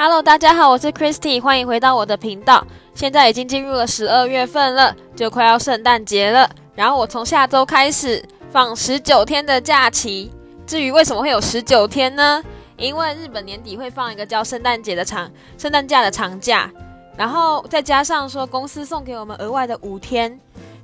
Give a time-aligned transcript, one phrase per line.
[0.00, 2.64] Hello，大家好，我是 Christy，欢迎回到我的频道。
[2.94, 6.48] 现在已经进入了十二月份了，就快要圣诞节了。
[6.76, 10.30] 然后我从下周开始放十九天的假期。
[10.64, 12.40] 至于为什么会有十九天呢？
[12.76, 16.70] 因为日本年底会放一个叫圣诞节的长圣诞假的长假，
[17.16, 20.38] 然后再加上说公司送给我们额外的五天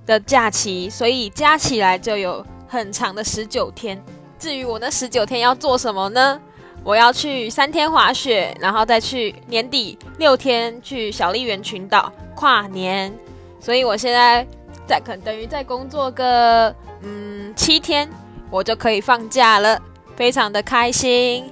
[0.05, 4.05] 的假期，所以加起来就有很长的十九天。
[4.41, 6.41] 至于我那十九天要做什么呢？
[6.85, 13.11] 我要去三天滑雪，然后再去年底六天去小笠原群岛跨年，
[13.59, 14.47] 所以我现在
[14.87, 18.07] 在可等于再工作个嗯七天，
[18.51, 19.81] 我就可以放假了，
[20.15, 21.51] 非常的开心。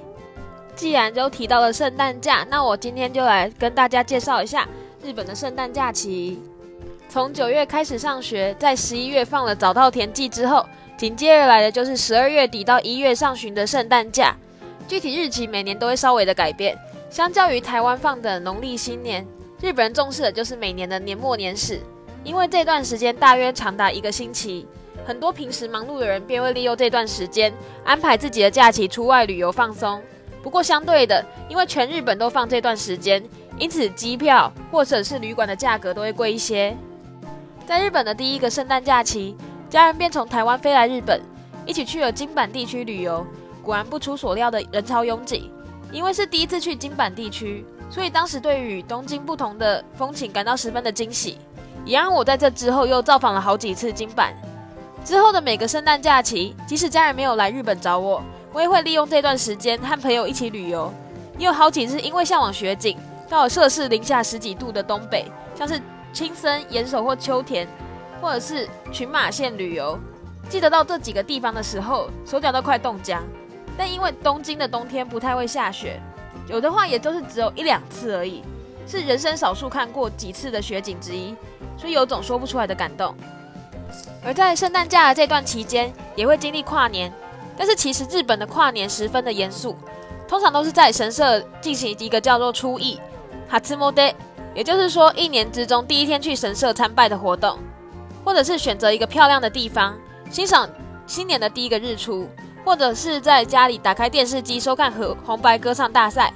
[0.75, 4.67] 既然都提到了圣诞假，那我今天就来跟大家介绍一下
[5.03, 6.39] 日本的圣诞假期。
[7.09, 10.63] 从九月开始上学，在十一月放了早稻田季之后，
[10.95, 14.35] 紧接而来的就是十二月底到一月上旬的圣诞假。
[14.87, 16.77] 具体日期每年都会稍微的改变，
[17.09, 19.25] 相较于台湾放的农历新年，
[19.61, 21.79] 日本人重视的就是每年的年末年始，
[22.23, 24.67] 因为这段时间大约长达一个星期，
[25.05, 27.51] 很多平时忙碌的人便会利用这段时间
[27.83, 30.01] 安排自己的假期出外旅游放松。
[30.41, 33.23] 不过相对的，因为全日本都放这段时间，
[33.57, 36.75] 因此机票或者是旅馆的价格都会贵一些。
[37.65, 39.37] 在日本的第一个圣诞假期，
[39.69, 41.21] 家人便从台湾飞来日本，
[41.65, 43.25] 一起去了金板地区旅游。
[43.63, 45.49] 果然不出所料的人潮拥挤，
[45.91, 51.37] 因为是第一次去金板地区，所以当时对于东京不同的风情感到十分的惊喜。
[51.85, 54.33] 也让我在这之后又造访了好几次金板。
[55.03, 60.93] 之后的每个圣诞假期，即使家人没有来日本找我，我也会利用这段时间和朋友一起旅游。
[61.37, 62.97] 也有好几次因为向往雪景，
[63.27, 65.81] 到了摄氏零下十几度的东北，像是
[66.13, 67.67] 青森、岩手或秋田，
[68.21, 69.99] 或者是群马县旅游。
[70.47, 73.21] 记得到这几个地方的时候，手脚都快冻僵。
[73.77, 75.99] 但因为东京的冬天不太会下雪，
[76.47, 78.43] 有的话也都是只有一两次而已，
[78.87, 81.35] 是人生少数看过几次的雪景之一，
[81.77, 83.15] 所以有种说不出来的感动。
[84.23, 87.11] 而在圣诞假这段期间，也会经历跨年，
[87.57, 89.75] 但是其实日本的跨年十分的严肃，
[90.27, 92.99] 通常都是在神社进行一个叫做初詣
[93.51, 94.13] （Hatsumode），
[94.53, 97.57] 也就是说一年之中第一天去神社参拜的活动，
[98.23, 99.97] 或者是选择一个漂亮的地方
[100.29, 100.69] 欣赏
[101.05, 102.29] 新年的第一个日出。
[102.65, 106.33] 或者是在家里打开电视机收看和红白歌唱大赛，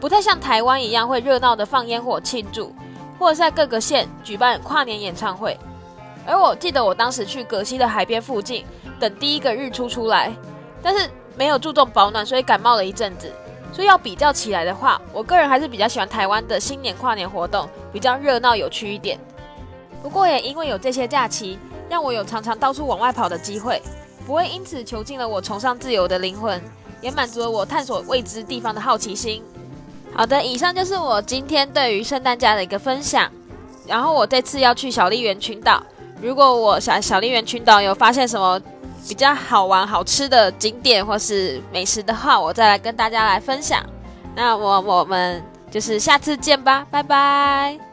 [0.00, 2.74] 不太像台湾一样会热闹的放烟火庆祝，
[3.18, 5.58] 或者在各个县举办跨年演唱会。
[6.26, 8.64] 而我记得我当时去葛西的海边附近
[8.98, 10.32] 等第一个日出出来，
[10.82, 13.32] 但是没有注重保暖，所以感冒了一阵子。
[13.72, 19.18] 所以要比较起来的话，我个人还是比较喜欢台湾的新年跨年活动，比较热闹有趣一点。
[20.02, 21.58] 不过也因为有这些假期，
[21.90, 23.82] 让我有常常到处往外跑的机会。
[24.26, 26.60] 不会因此囚禁了我崇尚自由的灵魂，
[27.00, 29.42] 也满足了我探索未知地方的好奇心。
[30.12, 33.30] 好的，以上就是我今天对于圣诞假的一个分享。
[33.86, 35.80] 然后我这次要去小笠原群岛，
[36.20, 38.60] 如果我小小笠原群岛有发现什么
[39.06, 43.80] 比较好玩、好吃的景点或是美食的话，我再来跟大家来分享。
[44.34, 47.85] 那我我们就是下次见吧，拜拜。